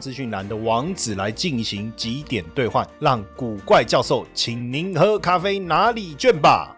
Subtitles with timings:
[0.00, 6.74] 资讯栏的网址来进行几点兑换，让古怪教授请您喝咖啡拿礼券吧。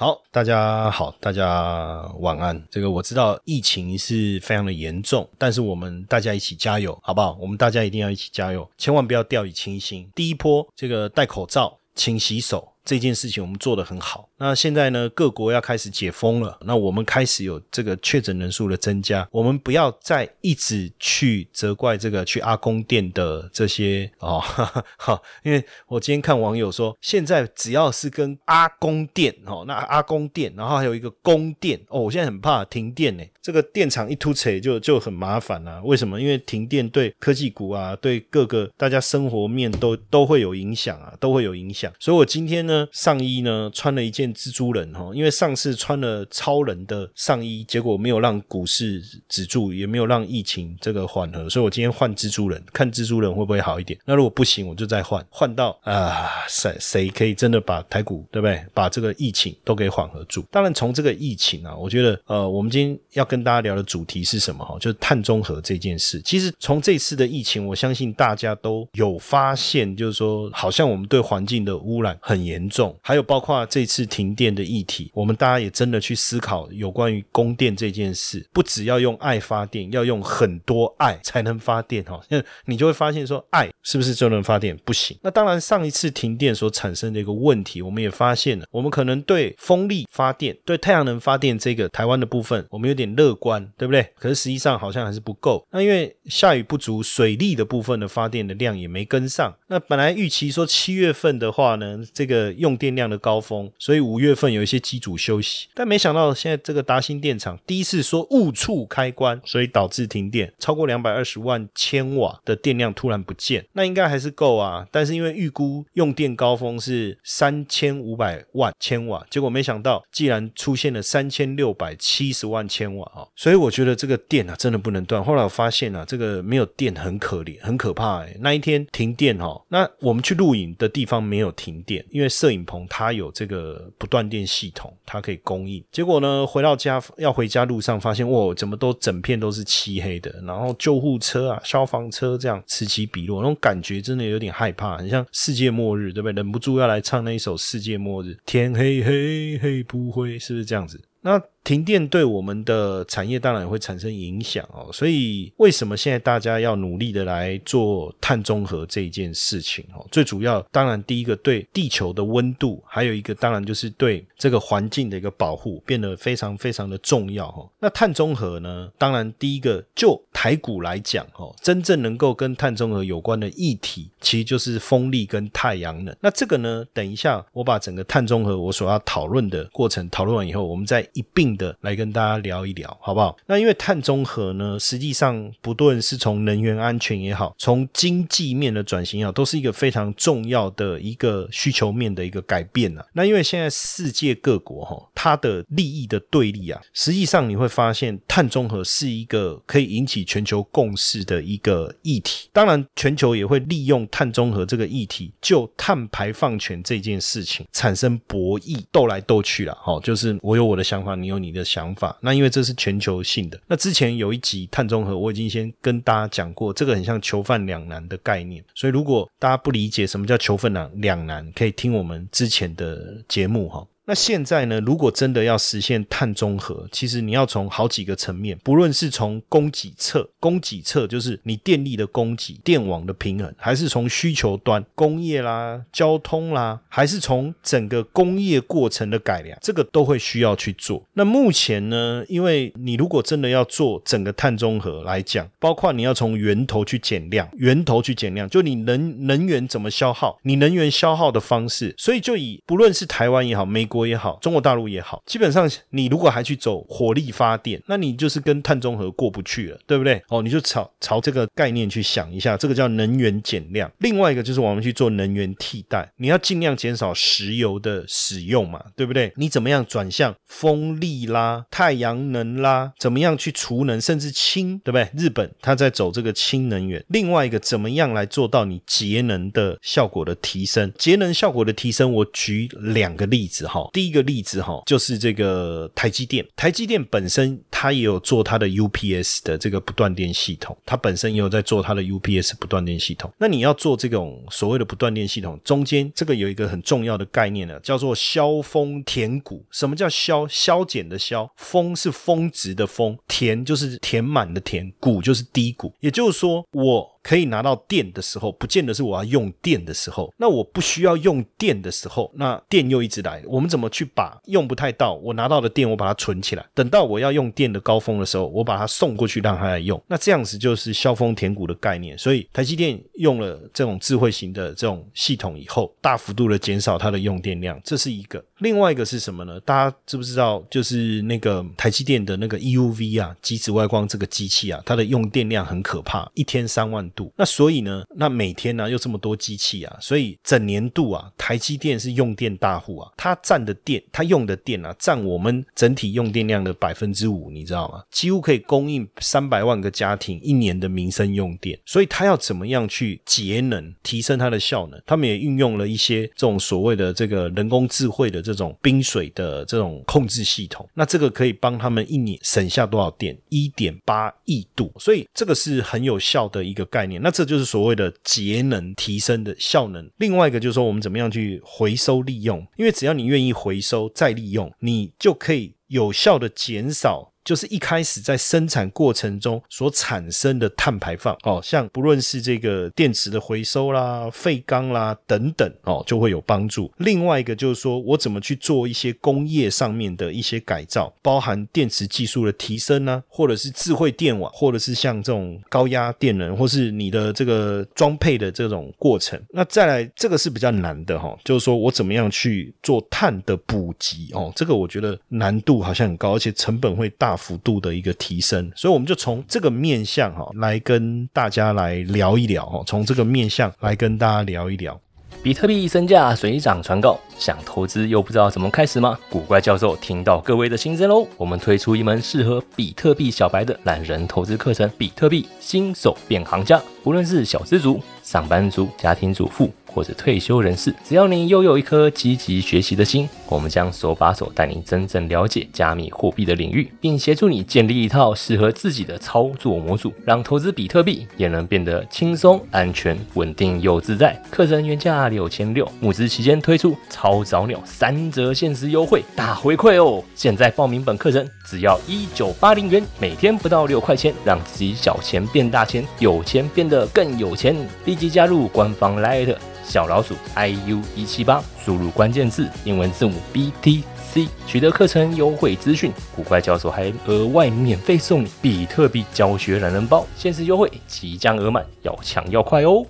[0.00, 2.62] 好，大家好，大家晚安。
[2.70, 7.36] 这个我知道疫情是非常的严重，但是我们大家一起加油，好不好？
[7.40, 10.08] 我们大家一定要一起加油，千万不要掉以轻心。
[10.14, 14.28] 第一波这个戴口罩、勤洗手这件事情，我们做得很好。
[14.38, 24.40] 那现在呢，各国要开始解封了，那我们开始有这个确诊人数的增加，我们不要再一直去责怪这个去阿公店的这些哦，
[24.96, 35.80] 哈，因为我今天看网友说，现在只要是跟阿公店哦，那阿公店，然后还有一个宫殿哦，我现在很怕停电呢，这个电厂一突锤就就很麻烦啊。
[35.84, 36.20] 为什么？
[36.20, 41.92] 因为停电对科技股啊，对各个大家生活面都都会有影响啊，都会有影响。
[41.98, 44.28] 所以我今天呢，上衣呢穿了一件。
[44.38, 53.98] 蜘蛛人哈，因为上次穿了超人的上衣，结果没有让股市止住，也没有让疫情这个缓和，所以我今天换蜘蛛人，看蜘蛛人会不会好一点。
[54.04, 58.64] 那如果不行，我就再换，换到啊谁谁可以真的把台股对不对？
[58.72, 60.44] 把这个疫情都给缓和住。
[60.50, 64.76] 当然，从这个疫情啊，我觉得呃，我们今天要跟大家聊的主题是什么哈？
[64.78, 66.20] 就是碳中和这件事。
[66.22, 74.08] 其实从这次的疫情，我相信大家都有发现，就是说好像我们对环境的污染很严严重，还有包括这次。
[74.08, 82.20] 停电的议题，我们大家也真的去思考有关于供电这件事，不只要用爱发电，要用很多爱才能发电哈。
[82.28, 84.76] 那你就会发现说，爱是不是就能发电？
[84.84, 85.16] 不行。
[85.22, 94.02] 那当然，上一次停电所产生的一个问题，我们也发现了，我们可能对风力发电、对太阳能发电这个台湾的部分，我们有点乐观，对不对？
[94.18, 95.64] 可是实际上好像还是不够。
[95.70, 99.54] 那因为下雨不足，水利的部分的发电的量也没跟上。
[99.68, 103.98] 那本来预期说七月份的话呢，这个用电量的高峰，所以。
[104.08, 114.86] 五月份有一些机组休息，但没想到现在这个达新电厂第一次说误触开关，所以导致停电，超过两百二十万千瓦的电量突然不见，那应该还是够啊。
[114.90, 125.22] 但是因为预估用电高峰是三千五百万千瓦，结果没想到既然出现了三千六百七十万千瓦啊，所以我觉得这个电啊真的不能断。
[125.22, 128.34] 后来我发现啊，这个没有电很可怜，很可怕哎。
[128.40, 133.84] 那一天停电哈，那我们去录影的地方没有停电，因为摄影棚它有这个。
[133.98, 135.82] 不断电系统，它可以供应。
[135.90, 140.30] 结果呢，回到家要回家路上，发现哇，怎么都整片都是漆黑的。
[140.46, 146.32] 然后救护车啊、消防车这样此起彼落，那种感觉真的有点害怕，很像世界末日，对不对？
[146.34, 151.00] 忍不住要来唱那一首《世界末日》，天黑黑黑不灰，是不是这样子？
[151.22, 151.42] 那。
[151.68, 160.02] 停电对我们的产业当然也会产生影响哦，所以为什么现在大家要努力的来做碳中和这一件事情哦？
[160.10, 167.68] 最主要当然第一个对地球的温度，还有一个当然就是对这个环境的一个保护变得非常非常的重要哈。
[167.80, 168.90] 那碳中和呢？
[168.96, 176.16] 当然第一个就台股来讲哦，真正能够跟碳中和有关的议题，其实就是风力跟太阳能。
[176.22, 181.57] 那这个呢，等一下我把整个碳中和我所要讨论的过程讨论完以后，我们再一并。
[181.58, 183.36] 的来跟大家聊一聊，好不好？
[183.46, 193.04] 那因为碳中和呢，实际上不论是从能源安全也好，从经济面的转型也好，都是一个非常重要的一个需求面的一个改变啊。
[193.12, 202.48] 那因为现在世界各国哈，它的利益的对立啊，实际上你会发现碳中和是一个可以引起全球共识的一个议题。
[202.52, 209.74] 当然，全球也会利用碳中和这个议题，就碳排放权这件事情产生博弈，斗来斗去了。
[209.74, 211.47] 哈，就是我有我的想法，你有你。
[211.48, 213.58] 你的想法，那因为这是全球性的。
[213.66, 218.62] 那之前有一集碳中和，我已经先跟大家讲过，这个很像囚犯两难的概念。
[218.74, 223.86] 所以如果大家不理解什么叫囚犯两两难，可以听我们之前的节目哈。
[224.08, 224.80] 那现在呢？
[224.80, 241.04] 如果真的要实现碳中和，其实你要从好几个层面，不论是从供给侧，供给侧就是你电力的供给、电网的平衡，还是从需求端，工业啦、交通啦，还是从整个工业过程的改良，这个都会需要去做。
[241.12, 242.24] 那目前呢？
[242.30, 253.97] 因为你如果真的要做整个碳中和来讲，包括你要从源头去减量，源头去减量，就你能能源怎么消耗，你能源消耗的方式，所以就以不论是台湾也好，美国。
[253.98, 260.22] 国也好，中国大陆也好，基本上你如果还去走火力发电，那你就是跟碳中和过不去了，对不对？
[260.28, 263.90] 哦，你就朝朝这个概念去想一下，这个叫能源减量。
[263.98, 269.32] 另外一个就是我们去做能源替代，你要尽量减少石油的使用嘛，对不对？
[269.36, 272.92] 你怎么样转向风力啦、太阳能啦？
[272.98, 275.08] 怎么样去储能，甚至氢，对不对？
[275.16, 277.04] 日本它在走这个氢能源。
[277.08, 280.92] 另外一个怎么样来做到你节能的效果的提升？
[280.96, 283.87] 节能效果的提升，我举两个例子哈。
[283.92, 286.46] 第一个例子哈，就是这个台积电。
[286.56, 293.32] 台积电本身它也有做它的 UPS 的这个不断电系统，它本身也有在做它的 UPS 不断电系统。
[293.38, 299.64] 那你要做这种所谓的不断电系统，中间这个有一个很重要的概念呢，叫做削峰填谷。
[299.70, 300.46] 什么叫削？
[300.48, 305.92] 削减的削，峰是峰值的峰，填就是填满的填，谷就是低谷。
[306.00, 307.17] 也就是说，我。
[307.28, 310.32] 可以拿到电的时候，不见得是我要用电的时候。
[310.38, 313.42] 那我不需要用电的时候，那电又一直来。
[313.46, 320.02] 我们怎么去把用不太到我拿到的电，我把它存起来，等到我要用电的高峰的时候，我把它送过去让它来用。
[320.06, 322.16] 那这样子就是削峰填谷的概念。
[322.16, 328.42] 所以台积电用了这种智慧型的这种系统以后，大幅度的减少它的用电量，这是一个。
[328.60, 329.60] 另外一个是什么呢？
[329.60, 330.64] 大家知不知道？
[330.70, 337.06] 就是那个台积电的那个 EUV 啊，极紫外光这个机器啊，它的用电量很可怕，一天三万。
[337.36, 348.04] 那所以呢，那每天呢又这么多机器啊，所以整年度啊，台积电是用电大户啊，它占的电，它用的电啊，占我们整体用电量的百分之五，你知道吗？
[348.10, 355.00] 几乎可以供应三百万个家庭一年的民生用电，所以它要怎么样去节能，提升它的效能？
[355.06, 363.36] 他们也运用了一些这种所谓的这个人工智慧的这种冰水的这种控制系统，那这个可以帮他们一年省下多少电？
[363.48, 366.97] 一点八亿度，所以这个是很有效的一个概。
[366.98, 370.10] 概念那这就是所谓的节能提升的效能。
[370.16, 372.66] 另外一个就是说，我们怎么样去回收利用？
[372.76, 377.32] 因为只要你愿意回收再利用，你就可以有效的减少。
[377.48, 386.92] 就是一开始在生产过程中所产生的碳排放哦，像不论是这个电池的回收啦、废钢啦等等哦，就会有帮助。
[386.98, 399.42] 另外一个就是说我怎么去做一些工业上面的一些改造，包含电池技术的提升呢，或者是智慧电网，或者是像这种高压电能，或是你的这个装配的这种过程。
[399.48, 407.37] 那再来这个是比较难的哈，就是说我怎么样去做碳的补给哦，这个我觉得难度好像很高，而且成本会大。
[407.38, 415.00] 幅度的一个提升，所以我们就从这个面向哈来跟大家来聊一聊哈，从这个面向来跟大家聊一聊。
[415.40, 419.16] 比特币身价水涨船高，想投资又不知道怎么开始吗？
[419.30, 429.70] 古怪教授听到各位的心声喽，我们推出一门适合比特币小白的懒人投资课程——比特币新手变行家，无论是小资族、上班族、家庭主妇。
[429.88, 444.40] 或者退休人士，只要你拥有一颗积极学习的心，我们将手把手带你真正了解加密货币的领域，并协助你建立一套适合自己的操作模组，让投资比特币也能变得轻松、安全、稳定又自在。
[444.50, 450.22] 课程原价六千六，募资期间推出超早鸟三折限时优惠，大回馈哦！
[450.34, 457.74] 现在报名本课程只要一九八零元，每天不到六块钱，让自己小钱变大钱，有钱变得更有钱。
[458.04, 459.56] 立即加入官方 Lite。
[459.88, 466.12] 小老鼠 iu 一七八，输入关键字英文字母 btc，取得课程优惠资讯。
[466.36, 473.06] 古怪教授还额外免费送你比特币教学懒人包，限时优惠即将额满，要抢要快哦！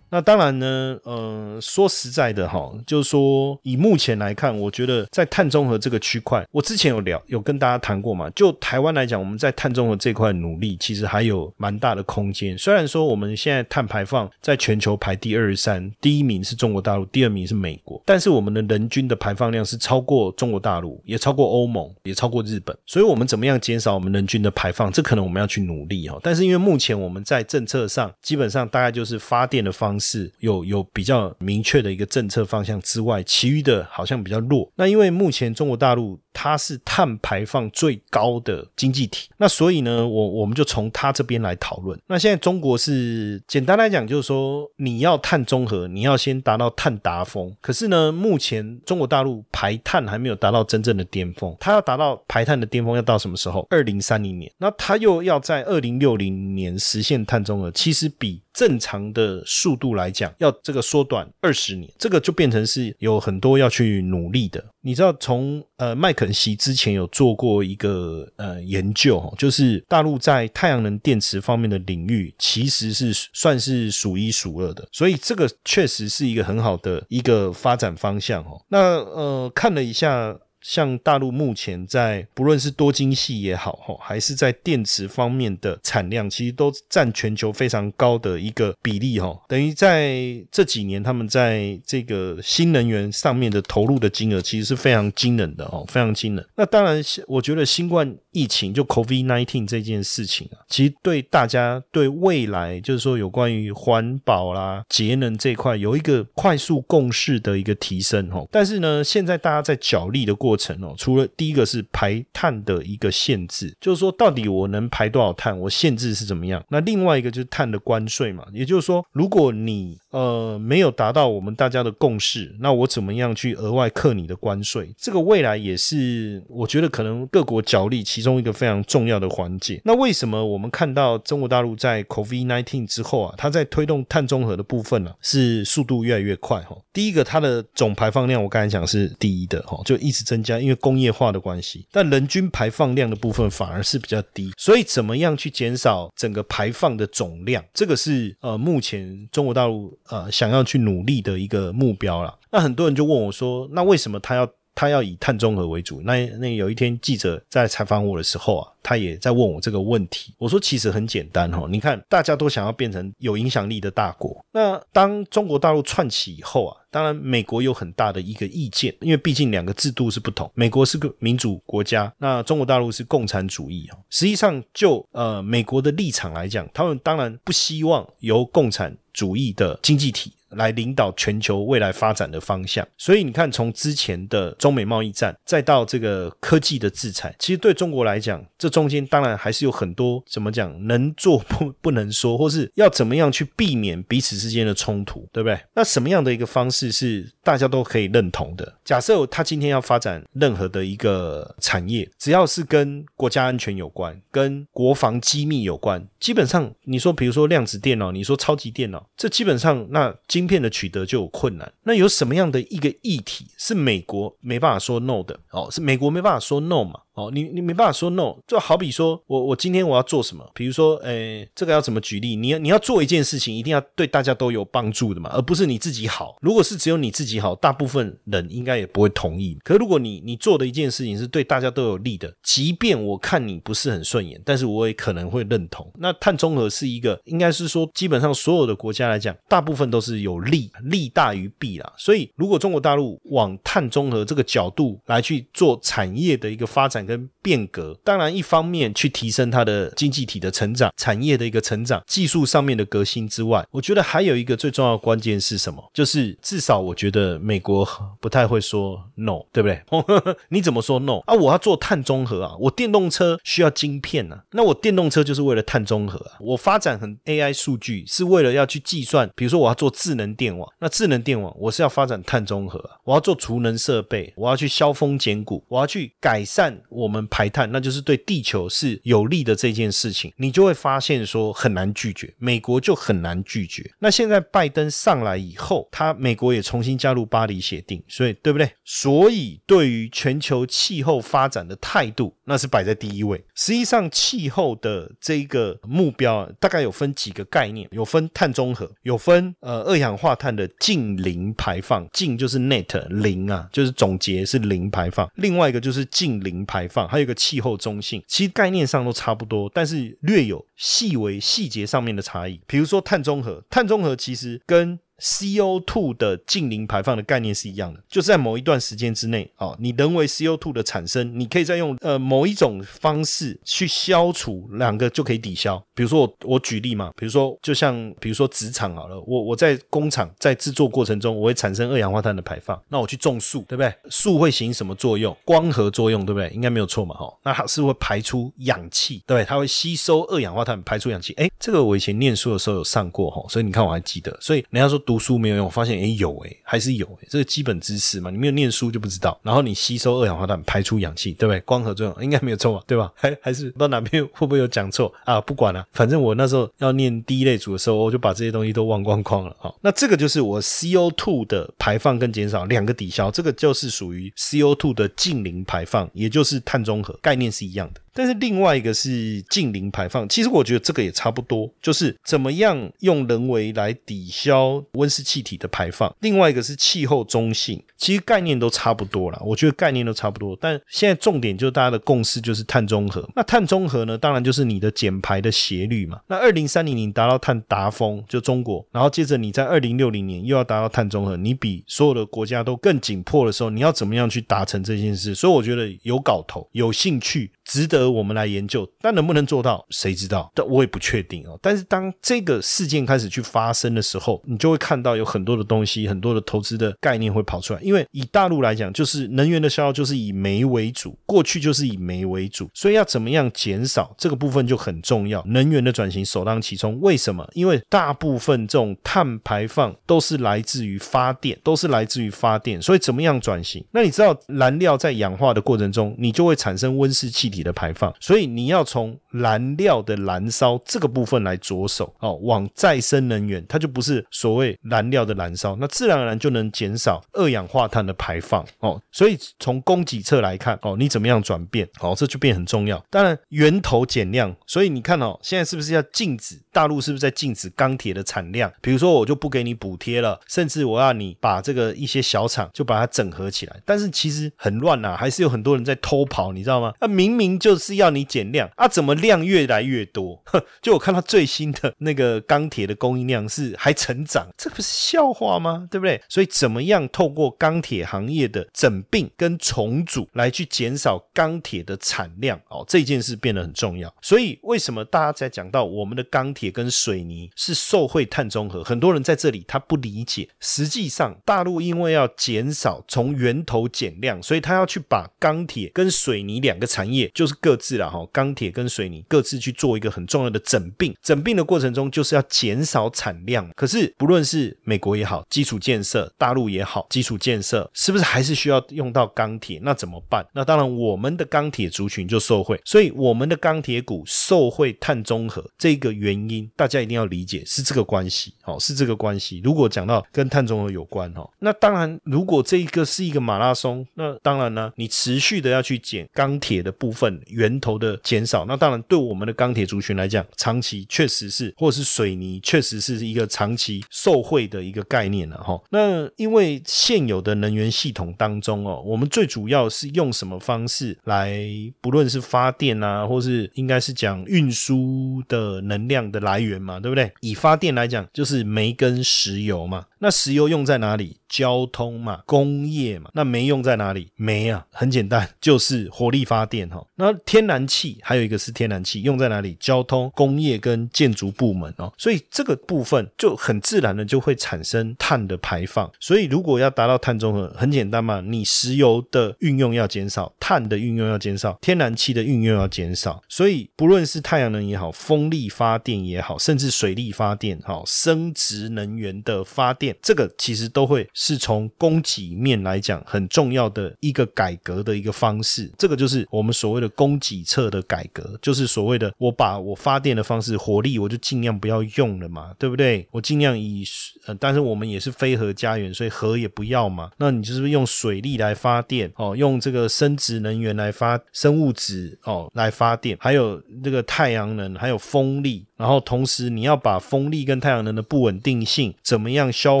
[0.08, 8.30] 那当然呢，呃，说实在的哈，就是说以目前来看，我觉得在碳中和这个区块，我之前有聊有跟大家谈过嘛。
[8.30, 12.56] 就台湾来讲，我们在碳中和这块努力，其实还有蛮大的空间。
[12.56, 22.76] 虽然说我们现在碳排放在全球排第二十三，第一名是中国大陆，第二名是美国，但是我们的人均的排放量是超过中国大陆，也超过欧盟，也超过日本。
[22.86, 24.92] 所以，我们怎么样减少我们人均的排放？
[24.92, 26.16] 这可能我们要去努力哈。
[26.22, 29.95] 但是，因为目前我们在政策上，基本上大概就是发电的方。
[29.98, 34.70] 是有有比较明确的一个政策方向之外，其余的好像比较弱。
[34.76, 36.20] 那因为目前中国大陆。
[36.38, 41.98] 它是碳排放最高的经济体，那所以呢，我我们就从它这边来讨论。
[42.06, 47.50] 那现在中国是简单来讲，就是说你要碳中和，你要先达到碳达峰。
[47.62, 53.66] 可是呢，目前中国大陆排碳还没有达到真正的巅峰，它要达到排碳的巅峰要到什么时候？
[53.70, 54.52] 二零三零年。
[54.58, 64.62] 那它又要在二零六零年实现碳中和，其实比正常的速度来讲，要这个缩短二十年，这个就变成是有很多要去努力的。
[64.86, 78.62] 你知道从呃麦肯锡之前有做过一个呃研究，就是大陆在太阳能电池方面的领域其实是算是数一数二的，所以这个确实是一个很好的一个发展方向哦。
[78.68, 80.38] 那呃看了一下。
[80.68, 89.40] 像大陆目前在不论是多晶系也好，哈，还是在电池方面的产量，其实都占全球非常高的一个比例，哈。
[89.46, 96.44] 等于在这几年，他们在这个新能源上面的投入的金额，其实是非常惊人的，哦，非常惊人。
[96.56, 108.44] 那当然，我觉得新冠疫情就 COVID nineteen 这件事情啊，其实对大家对未来，就是说有关于环保啦、节能这块，有一个快速共识的一个提升，哈。
[108.50, 110.55] 但是呢，现在大家在角力的过。
[110.56, 116.64] 程哦，除了第一个是排碳的一个限制，就是说到底我能排多少碳，我限制是怎么样？
[116.68, 124.88] 那另外一个就是碳的关税嘛，也就是说，如果你呃没有达到我们大家的共识，那我怎么样去额外克你的关税？
[124.96, 129.82] 这个未来也是我觉得可能各国角力其中一个非常重要的环节。
[129.84, 136.74] 那为什么我们看到中国大陆在 COVID nineteen 之后啊，它在推动碳中和的部分呢，是速度越来越快哈？
[136.94, 140.46] 第一个，它的总排放量我刚才讲是第一的哈，就一直增。
[140.46, 152.38] 加，因为工业化的关系，但人均排放量的部分反而是比较低，所以怎么样去减少整个排放的总量，这个是呃目前中国大陆呃想要去努力的一个目标了。
[152.50, 156.00] 那很多人就问我说，那为什么他要他要以碳中和为主？
[156.02, 158.72] 那那有一天记者在采访我的时候啊。
[158.86, 173.98] 他也在问我这个问题，我说其实很简单哈，你看大家都想要变成有影响力的大国，那当中国大陆串起以后啊，当然美国有很大的一个意见，因为毕竟两个制度是不同，美国是个民主国家，那中国大陆是共产主义啊。
[174.08, 188.70] 实际上就呃美国的立场来讲，他们当然不希望由共产主义的经济体来领导全球未来发展的方向，所以你看从之前的中美贸易战，再到这个科技的制裁，其实对中国来讲这。
[188.76, 195.58] 中间当然还是有很多怎么讲能做不不能说，或是要怎么样去避免彼此之间的冲突，对不对？
[195.72, 198.70] 那什么样的一个方式是大家都可以认同的？
[198.84, 211.72] 假设他今天要发展任何的一个产业，只要是跟国家安全有关、跟国防机密有关，基本上你说，比如说量子电脑，你说超级电脑，这基本上那芯片的取得就有困难。
[211.82, 215.40] 那有什么样的一个议题是美国没办法说 no 的？
[215.50, 217.00] 哦，是美国没办法说 no 嘛？
[217.16, 222.36] 哦，你你没办法说 no，就好比说我我今天我要做什么，比如说，诶，这个要怎么举例？
[222.36, 226.36] 你要你要做一件事情，一定要对大家都有帮助的嘛，而不是你自己好。
[226.42, 229.58] 如果是只有你自己好，大部分人应该也不会同意。
[229.64, 235.90] 可如果你你做的一件事情是对大家都有利的，即便我看你不是很顺眼，但是我也可能会认同。
[235.96, 241.90] 那碳中和是一个，应该是说基本上所有的国家来讲，大部分都是有利，利大于弊啦。
[241.96, 247.05] 所以如果中国大陆往碳中和这个角度来去做产业的一个发展。
[247.06, 255.82] 跟变革，当然一方面去提升它的经济体的成长、产业的一个成长、技术上面的革新之外，我觉得还有一个最重要的关键是什么？
[255.94, 257.86] 就是至少我觉得美国
[258.20, 259.80] 不太会说 no，对不对？
[260.50, 261.34] 你怎么说 no 啊？
[261.34, 266.36] 我要做碳中和啊，我电动车需要晶片啊，那我电动车就是为了碳中和啊。
[266.40, 276.76] 我发展很 AI 数据是为了要去计算，比如说我要做智能电网，那智能电网我是要发展碳中和啊，我要做储能设备，我要去削峰减谷，我要去改善。
[276.96, 283.92] 我们排碳，那就是对地球是有利的这件事情，你就会发现说很难拒绝，美国就很难拒绝。
[283.98, 288.70] 那现在拜登上来以后，他美国也重新加入巴黎协定，所以对不对？
[288.82, 293.44] 所以对于全球气候发展的态度，那是摆在第一位。
[293.54, 305.30] 实际上，气候的这个目标大概有分几个概念，有分碳中和，有分呃二氧化碳的净零排放，净就是 net 零啊，就是总结是零排放。
[305.34, 306.85] 另外一个就是净零排。
[306.88, 312.60] 放还有一个气候中性，其实概念上都差不多，但是略有细微细节上面的差异。
[312.66, 325.82] 比如说碳中和，碳中和其实跟 CO2 的净零排放的概念是一样的，就是在某一段时间之内啊，你人为 CO2 的产生，你可以再用呃某一种方式去消除，两个就可以抵消。
[325.94, 333.92] 比如说我我举例嘛，比如说就像比如说纸厂好了，我我在工厂在制作过程中，我会产生二氧化碳的排放，那我去种树，对不对？
[334.10, 335.34] 树会行什么作用？
[335.46, 336.50] 光合作用，对不对？
[336.50, 337.32] 应该没有错嘛，哈。
[337.42, 341.32] 那它是会排出氧气，对，它会吸收二氧化碳，排出氧气。
[341.34, 344.36] 哎，这个我以前念书的时候有上过哈，所以你看我还记得。
[344.42, 345.00] 所以人家说。
[345.06, 349.38] 读书没有用，发现诶有诶，还是有诶，这个基本知识嘛，你没有念书就不知道。
[349.42, 351.60] 然后你吸收二氧化碳，排出氧气，对不对？
[351.60, 352.82] 光合作用应该没有错吧？
[352.86, 353.10] 对吧？
[353.16, 355.40] 还还是不知道哪边会不会有讲错啊？
[355.40, 359.72] 不管了，反正我那时候要念第一类组的时候，我就把这些东西都忘光光了啊。
[359.80, 368.00] 那这个就是我 CO2 的排放跟减少两个抵消，这个就是属于 CO2 的近零排放，也就是碳中和概念是一样的。
[368.16, 376.12] 但是另外一个是近零排放，其实我觉得这个也差不多，就是怎么样用人为来抵消温室气体的排放。
[376.20, 380.56] 另外一个是气候中性，其实概念都差不多了，我觉得概念都差不多。
[380.58, 383.28] 但现在重点就是大家的共识就是碳中和。
[383.36, 386.18] 那碳中和呢，当然就是你的减排的斜率嘛。
[386.26, 395.34] 那二零三零年达到碳达峰，就中国，然后接着你在二零六零年又要达到碳中和，你比所有的国家都更紧迫的时候，你要怎么样去达成这件事？
[395.34, 397.50] 所以我觉得有搞头，有兴趣。
[397.66, 400.50] 值得我们来研究，但能不能做到，谁知道？
[400.54, 401.58] 但我也不确定哦。
[401.60, 407.80] 但是当这个事件开始去发生的时候，你就会看到有很多的东西，很多的投资的概念会跑出来。
[407.82, 415.42] 因为以大陆来讲，就是能源的消耗就是以煤为主，过去就是以煤为主，所以要怎么样减少这个部分就很重要。
[415.46, 417.00] 能源的转型首当其冲。
[417.00, 417.44] 为什么？
[417.54, 423.84] 因为大部分这种碳排放都是来自于发电，都是来自于发电，所以怎么样转型？
[423.90, 427.55] 那你知道燃料在氧化的过程中，你就会产生温室气体。
[427.62, 439.00] 的排放，所以你要从燃料的燃烧这个部分来着手哦，往再生能源，它就不是所谓燃料的燃烧，那自然而然就能减少二氧化碳的排放哦。
[439.10, 443.02] 所以从供给侧来看哦，你怎么样转变哦，这就变很重要。
[443.10, 448.70] 当然源头减量，所以你看哦，现在是不是要禁止大陆是不是在禁止钢铁的产量？
[448.80, 453.80] 比如说我就不给你补贴了，甚至我要你把这个一些小厂就把它整合起来。
[453.84, 456.92] 但是其实很乱呐，还是有很多人在偷跑，你知道吗？
[457.00, 457.45] 那明明。
[457.58, 458.88] 就是要你减量啊！
[458.88, 460.42] 怎么量越来越多？
[460.46, 465.86] 哼 就我看到最新的那个钢铁的供应量是还成长，这不是笑话吗？
[465.90, 466.20] 对不对？
[466.28, 472.58] 所以怎么样透过钢铁行业的整并跟重组来去减少钢铁的产量？
[472.68, 474.12] 哦，这件事变得很重要。
[474.22, 478.82] 所以为什么大家在讲到我们的钢铁跟水泥是受惠碳中和？
[478.82, 487.46] 很多人在这里他不理解，实际上大陆因为要减少从源头减量，所以他要去把钢铁跟水泥两个产业就。
[487.46, 493.70] 是各自了哈，钢铁跟水泥各自去做一个很重要的整并，整并的过程中就是要减少产量。
[493.76, 499.78] 可是不论是美国也好，基础建设大陆也好，基础建设是不是还是需要用到钢铁？
[499.80, 500.44] 那怎么办？
[500.52, 509.60] 那当然我们的钢铁族群就受惠，所以我们的钢铁股受惠碳中和这个原因，大家一定要理解是这个关系，哦，是这个关系。
[509.62, 517.25] 如果讲到跟碳中和有关哦，那当然如果这一个是一个马拉松，那当然呢，你持续的要去减钢铁的部分。
[517.46, 525.80] 源头的减少，那当然对我们的钢铁族群来讲，长期确实是，或是水泥，确实是一个长期受惠的一个概念了哈。
[525.90, 531.58] 那因为现有的能源系统当中哦，我们最主要是用什么方式来，
[532.00, 537.32] 不论是发电啊，或是应该是讲运输的能量的来源嘛，对不对？
[537.40, 540.06] 以发电来讲，就是煤跟石油嘛。
[540.18, 541.36] 那石油用在哪里？
[541.48, 543.30] 交通嘛，工业嘛。
[543.34, 544.30] 那煤用在哪里？
[544.36, 547.04] 煤啊，很简单，就是火力发电哈。
[547.16, 549.76] 那天然气还有一个是天然气，用在哪里？
[549.80, 552.12] 交通、工业跟建筑部门哦。
[552.18, 556.10] 所以这个部分就很自然的就会产生碳的排放。
[556.20, 563.42] 所以如果要达到碳中和，很简单嘛，你石油的运用要减少，碳的运用要减少，天然气的运用要减少。
[563.48, 570.16] 所以不论是太阳能也好，风力发电也好，甚至水力发电哈，生殖能源的发电。
[570.22, 583.28] 这个其实都会是从供给面来讲很重要的一个改革的一个方式，这个就是我们所谓的供给侧的改革，就是所谓的我把我发电的方式火力我就尽量不要用了嘛，对不对？
[583.30, 584.02] 我尽量以
[584.46, 595.84] 呃，但是我们也是非核家园，所以核也不要嘛，那你就是用水力来发电哦，用这个生殖能源来发生物质哦来发电，还有这个太阳能，还有风力。
[595.96, 600.00] 然后同时，你要把风力跟太阳能的不稳定性怎么样削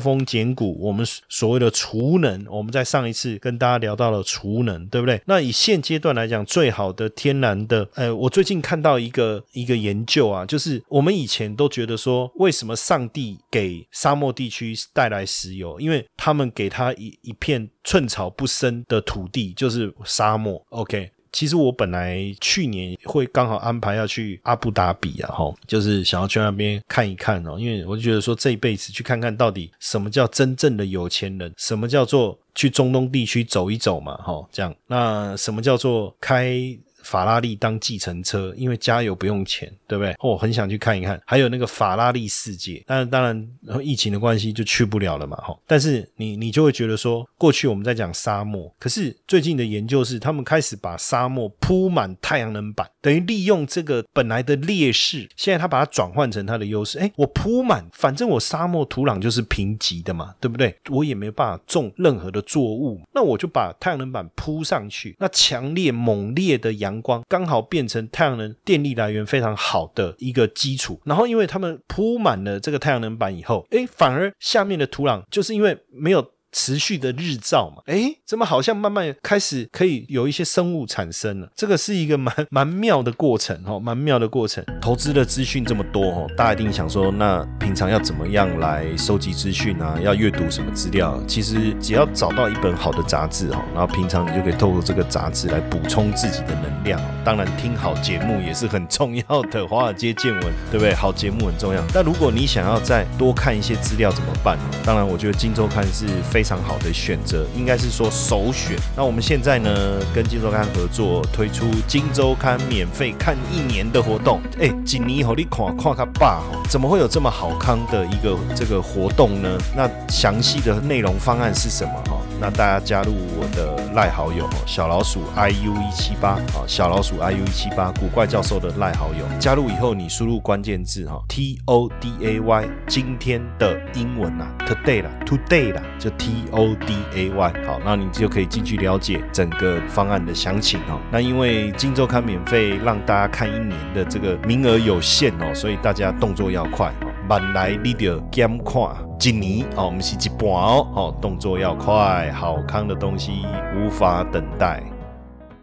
[0.00, 0.76] 峰减谷？
[0.80, 5.20] 我们所谓的储能，我们在上一次跟大家聊到了储能，对不对？
[5.26, 15.80] 那以现阶段来讲，最好的天然的，呃，我最近看到一个一个研究啊，就是我们以前都觉得说，为什么上帝给沙漠地区带来石油？
[15.80, 20.64] 因为他们给他一一片寸草不生的土地，就是沙漠。
[20.70, 21.10] OK。
[21.34, 36.78] 其实我本来去年会刚好安排要去阿布达比啊，哈，就是想要去那边看一看哦，因为我就觉得说这一辈子去看看到底什么叫真正的有钱人，什么叫做去中东地区走一走嘛，哈，这样，那什么叫做开？
[37.04, 40.14] 法拉利当计程车，因为加油不用钱，对不对？
[40.20, 41.20] 哦，很想去看一看。
[41.24, 43.48] 还有那个法拉利世界，当然当然，
[43.82, 45.56] 疫情的关系就去不了了嘛，哈。
[45.66, 56.98] 但是你你就会觉得说，过去我们在讲沙漠，可是最近的研究是，他们开始把沙漠铺满太阳能板，等于利用这个本来的劣势，现在他把它转换成它的优势。
[56.98, 60.74] 哎，我铺满，反正我沙漠土壤就是贫瘠的嘛，对不对？
[60.90, 71.00] 我也没办法种任何的作物，那我就把太阳能板铺上去，那强烈猛烈的阳阳光刚好变成太阳能电力来源非常好的一个基础。
[71.04, 76.33] 然后，因为他们铺满了这个太阳能板以后，哎，反而下面的土壤就是因为没有。
[76.54, 81.48] 持续的日照嘛，哎，怎么好像慢慢开始可以有一些生物产生了？
[81.56, 84.64] 这个是一个蛮 蛮妙的过程哦，蛮妙的过程。
[84.80, 89.98] 投资的资讯这么多哦，大家一定想说，那平常要怎么样来收集资讯啊？
[90.00, 91.20] 要阅读什么资料？
[91.26, 97.00] 其实只要找到一本好的杂志哦，然后平常你就可以透过这个杂志来补充自己的能量。
[97.24, 100.94] 当然，听好节目也是很重要的，华尔街见闻， 对不对？
[100.94, 101.82] 好节目很重要。
[101.92, 104.56] 但如果你想要再多看一些资料，怎么办？
[104.86, 106.43] 当然，我觉得《金周刊》是非。
[106.44, 108.76] 非常好的选择，应该是说首选。
[108.94, 114.42] 那我们现在呢，跟金周刊合作推出金周刊免费看一年的活动。
[114.60, 119.56] 哎，锦尼和你看看他爸，怎么会有这么好康的一个这个活动呢？
[119.74, 121.94] 那详细的内容方案是什么？
[122.10, 136.33] 哈，那大家加入我的赖好友小老鼠 i u 一七八啊，小老鼠 i u 一七八古怪教授的赖好友，加入以后你输入关键字哈 t o d a y，今天的英文啊，today 啦，today 啦，就 t。
[136.34, 140.98] E O D A Y，好，那你就可以进去了解整个方案的详情哦。
[141.12, 147.12] 那因为《金周刊》免费让大家看一年的这个名额有限哦，所以大家动作要快哦。
[147.28, 148.82] 慢来你得减看
[149.20, 154.82] 一年哦，我们是一半哦，哦，动作要快，好康的东西无法等待。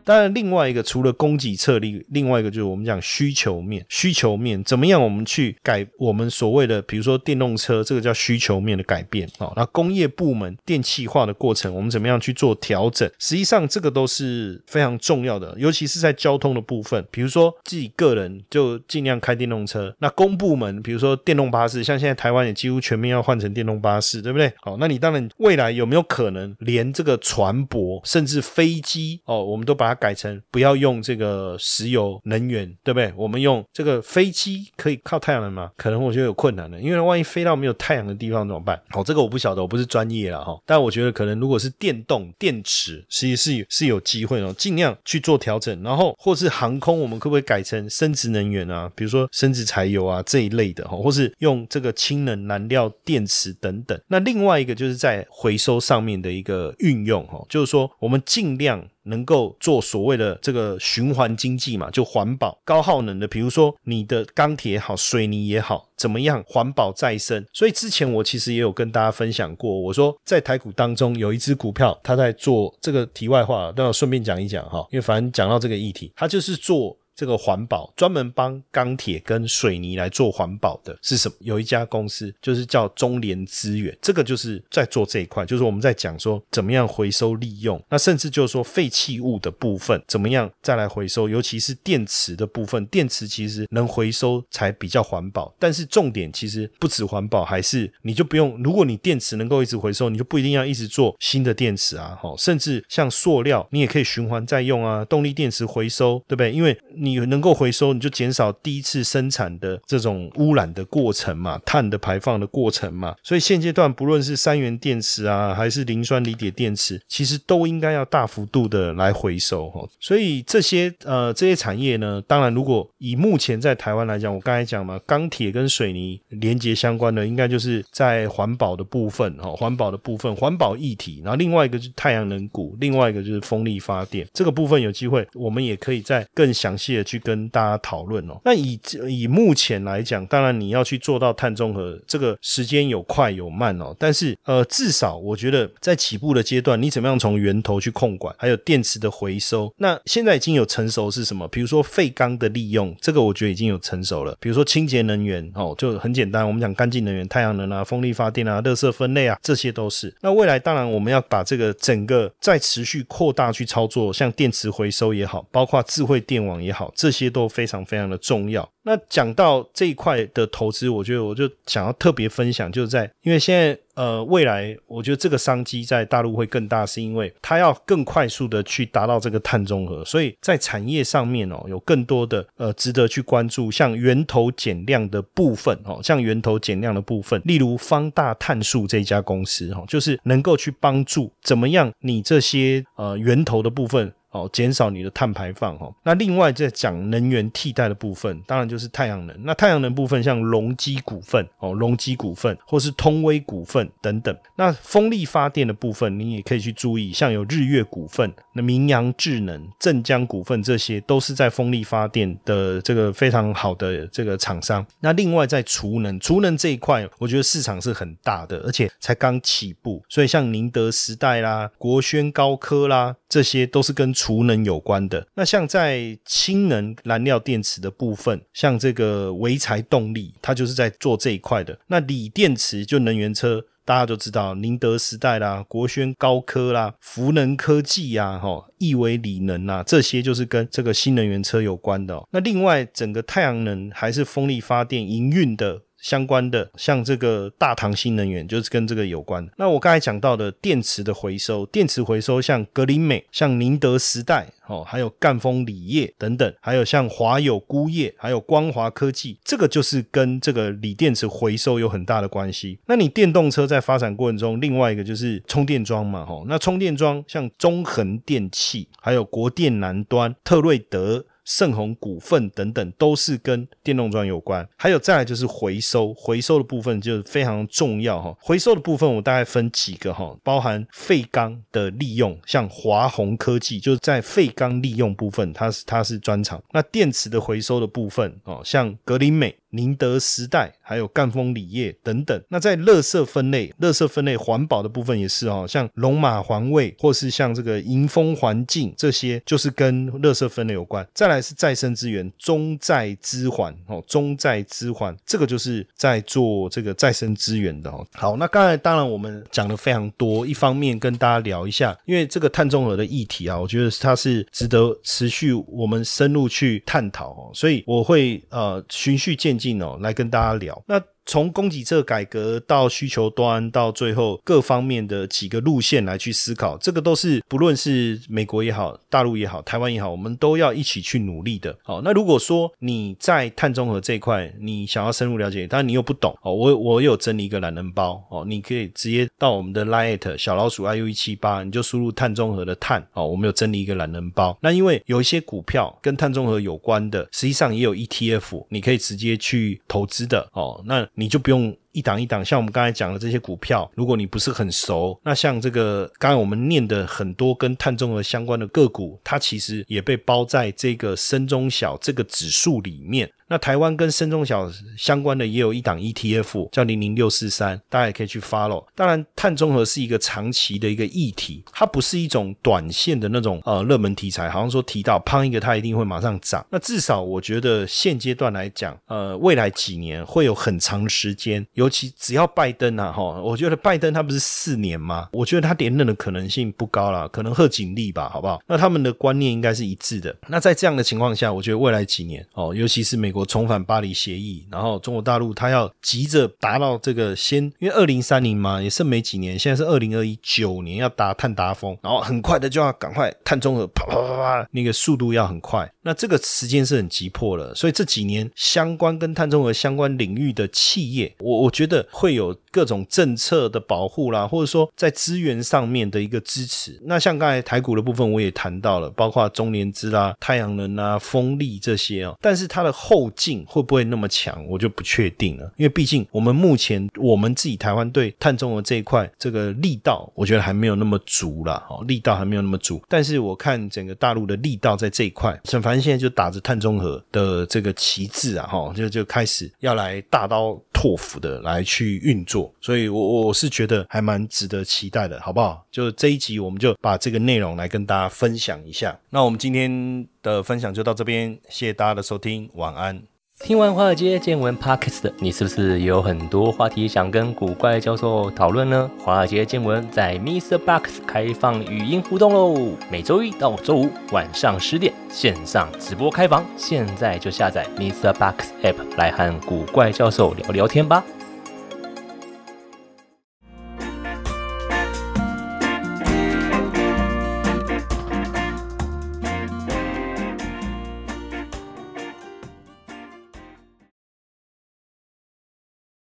[0.03, 3.85] 当然，另外一个除了供给侧力，另外一个就是我们讲需求面。
[3.89, 5.01] 需求面怎么样？
[5.01, 9.51] 我们去改我们所谓的，比如说电动车，这个叫需求面的改变啊。
[9.55, 13.09] 那工业部门电气化的过程，我们怎么样去做调整？
[13.19, 17.05] 实际上，这个都是非常重要的，尤其是在交通的部分。
[17.11, 19.93] 比如说自己个人就尽量开电动车。
[19.99, 24.51] 那公部门，比如说电动巴士，像现在台湾也几乎全面要换成电动巴士，对不对？
[24.61, 33.11] 好，那你当然未来有没有可能连这个船舶甚至飞机哦，我们都把它改成不要用这个石油能源，对不对？
[33.15, 35.71] 我们用这个飞机可以靠太阳能吗？
[35.75, 38.81] 可能我觉得有困难了，因为万一飞到没有太阳的地方怎么办？
[38.89, 40.57] 好，这个我不晓得，我不是专业了哈。
[40.65, 45.81] 但我觉得可能如果是电动电池，其实是是有机会哦，尽量去做调整。
[45.83, 48.91] 然后或是航空，我们可不可以改成生殖能源啊？
[48.95, 53.99] 比如说生殖柴油啊这一类的哈，或是用这个氢能燃料电池等等。
[54.07, 58.87] 那另外一个就是在回收上面的一个运用哈，就是说我们尽量。
[59.03, 67.45] 能够做所谓的这个循环经济嘛，就环保、高耗能的，比如说你的钢铁也好、水泥也好，怎么样环保再生？
[67.53, 76.97] 所以之前我其实也有跟大家分享过，我说在台股当中有一只股票，它在做这个题外话，都要顺便讲一讲哈，因为反正讲到这个议题，它就是做。
[77.21, 81.35] 这个环保专门帮钢铁跟水泥来做环保的是什么？
[81.41, 95.53] 有一家公司就是叫中联资源，这个就是在做这一块，就是我们在讲说怎么样回收利用，那甚至就是说废弃物的部分怎么样再来回收，尤其是电池的部分，电池其实能回收才比较环保。
[95.59, 106.51] 但是重点其实不止环保，还是你就不用，如果你电池能够一直回收，你就不一定要一直做新的电池啊，哈，甚至像塑料，你也可以循环再用啊，动力电池回收，对不对？
[106.51, 113.15] 因为你 你能够回收，你就减少第一次生产的这种污染的过程嘛，碳的排放的过程嘛。
[113.23, 119.87] 所以现阶段不论是三元电池啊，还是磷酸锂铁电池，其实都应该要大幅度的来回收哈。
[119.99, 131.21] 所以这些呃这些产业呢，当然如果以目前在台湾来讲，我刚才讲嘛，钢铁跟水泥连接相关的，应该就是在环保的部分哈，环保的部分，环保议题。
[131.23, 138.39] 然后另外一个就是太阳能股，另外一个就是风力发电这个部分，有机会我们也可以再更详细的去跟大家讨论哦。
[138.45, 143.95] 那以以目前来讲，当然你要去做到碳中和，这个时间有快有慢哦。
[143.99, 151.47] 但是呃，至少我觉得在起步的阶段，你怎么样从源头去控管，还有电池的回收，那现在已经有成熟是什么？
[151.47, 154.35] 比如说废钢的利用，这个我觉得已经有成熟了。
[154.39, 160.13] 比如说清洁能源哦，就很简单，我们讲干净能源，太阳能啊、风力发电啊、热色分类啊，这些都是。
[160.21, 166.80] 那未来当然我们要把这个整个再持续扩大去操作，像电池回收也好，包括智慧电网也好。
[166.81, 168.67] 好，这些都非常非常的重要。
[168.83, 194.11] 那讲到这一块的投资，我觉得我就想要特别分享，就是在因为现在呃未来，我觉得这个商机在大陆会更大，是因为它要更快速的去达到这个碳中和，所以在产业上面哦，有更多的呃值得去关注，像源头减量的部分哦，像源头减量的部分，例如方大碳素这家公司哈，就是能够去帮助怎么样你这些呃源头的部分。
[194.31, 195.93] 哦，减少你的碳排放哈。
[196.03, 199.35] 那另外在讲能源替代的部分，当然就是太阳能。
[199.43, 204.35] 那太阳能部分，像隆基股份哦，隆基股份或是通威股份等等。
[204.55, 214.85] 那风力发电的部分，你也可以去注意，像有日月股份、那明阳智能、镇江股份，这些都是在风力发电的这个非常好的这个厂商。
[215.01, 220.01] 那另外在储能，储能这一块，我觉得市场是很大的，而且才刚起步。
[220.07, 231.79] 所以像宁德时代啦、国轩高科啦，这些都是跟储能有关的，那像在氢能燃料电池的部分，像这个维财动力，它就是在做这一块的。
[231.87, 242.21] 那锂电池就能源车，大家都知道，宁德时代啦、国轩高科啦、福能科技呀、哈、亿维锂能啊，这些就是跟这个新能源车有关的。
[242.31, 245.83] 那另外，整个太阳能还是风力发电营运的。
[246.01, 249.47] 相关的，像这个大唐新能源就是跟这个有关。
[249.57, 262.79] 那我刚才讲到的电池的回收，电池回收像格林美、像宁德时代，哦，还有赣锋锂业等等，还有像华友钴业，还有光华科技，这个就是跟这个锂电池回收有很大的关系。
[262.87, 271.25] 那你电动车在发展过程中，另外一个就是充电桩嘛，吼，那充电桩像中恒电器，还有国电南端、特瑞德。
[271.43, 278.35] 盛虹股份等等都是跟电动装有关，还有再来就是回收，回收的部分就是非常重要哈。
[278.39, 286.61] 回收的部分我大概分几个哈，包含废钢的利用，像华宏科技就是在废钢利用部分，它是它是专长。
[286.71, 289.55] 那电池的回收的部分哦，像格林美。
[289.71, 292.41] 宁德时代，还有赣锋锂业等等。
[292.49, 301.07] 那在垃圾分类、垃圾分类环保的部分也是哦，像龙马环卫，或是像这个迎风环境这些，就是跟垃圾分类有关。
[301.13, 308.05] 再来是再生资源，中再资环哦，中再资环这个就是在做这个再生资源的哦。
[308.13, 319.60] 好，那刚才当然我们讲的非常多，一方面跟大家聊一下，因为这个碳中和的议题啊，我觉得它是值得持续我们深入去探讨哦，所以我会呃循序渐。
[319.61, 320.99] 进哦，来跟大家聊那。
[321.25, 331.77] 从供给侧改革到需求端，到最后各方面的几个路线来去思考，这个都是不论是美国也好、大陆也好、台湾也好，我们都要一起去努力的。
[331.83, 344.57] 好，那如果说你在碳中和这一块，你想要深入了解，但你又不懂哦，我我有整理一个懒人包哦，你可以直接到我们的 Lite 小老鼠 iu 一七八，你就输入碳中和的碳哦，我们有整理一个懒人包。
[344.61, 350.81] 那因为有一些股票跟碳中和有关的，实际上也有 ETF，你可以直接去投资的哦。
[350.85, 351.75] 那你就不用。
[351.91, 363.29] 一档一档，像我们刚才讲的这些股票，如果你不是很熟，那像这个刚才我们念的很多跟碳中和相关的个股，它其实也被包在这个深中小这个指数里面。
[363.47, 368.85] 那台湾跟深中小相关的也有一档 ETF，叫零零六四三，大家也可以去 follow。
[368.95, 376.65] 当然，碳中和是一个长期的一个议题，它不是一种短线的那种呃热门题材，好像说提到胖一个它一定会马上涨。
[376.69, 381.67] 那至少我觉得现阶段来讲，呃，未来几年会有很长时间。
[381.81, 385.27] 尤其只要拜登啊，哈，我觉得拜登他不是四年吗？
[385.31, 388.61] 我觉得他连任的可能性不高了，可能贺锦丽吧，好不好？
[388.67, 390.35] 那他们的观念应该是一致的。
[390.47, 405.91] 那在这样的情况下，我觉得未来几年哦，尤其是美国重返巴黎协议，然后中国大陆他要急着达到这个先，因为二零三零嘛，也剩没几年，现在是二零二一九年要达碳达峰，然后很快的就要赶快碳中和，啪啪啪啪，那个速度要很快。
[406.03, 411.71] 那这个时间是很急迫了，所以这几年相关跟碳中和相关领域的企业，我我。
[411.71, 416.99] 觉得会有各种政策的保护啦，或者说在资源上面的一个支持。
[417.03, 422.37] 那像刚才台股的部分，我也谈到了，包括中联资啦、太阳能啊、风力这些哦。
[422.41, 425.71] 但是它的后劲会不会那么强，我就不确定了。
[425.77, 433.01] 因为毕竟我们目前我们自己台湾对碳中和这一块这个力道，我觉得还没有那么足了哦，力道还没有那么足。
[433.07, 441.61] 但是我看整个大陆的力道在这一块，沈凡现在就打着碳中和的这个旗帜啊，哈，就就开始要来大刀拓斧的。
[441.61, 445.85] 来去运作，所以我我是觉得还蛮值得期待的，好不好？
[445.89, 449.17] 就这一集，我们就把这个内容来跟大家分享一下。
[449.29, 453.21] 那我们今天的分享就到这边，谢谢大家的收听，晚安。
[453.63, 459.07] 听完华尔街见闻 Podcast 你，是不是有很多话题想跟古怪教授讨论呢？
[459.19, 460.79] 华尔街见闻在 Mr.
[460.79, 468.33] Box 开放语音互动喽，每周一到周五晚上十点线上直播开房，现在就下载 Mr.
[468.33, 471.23] Box App 来和古怪教授聊聊天吧。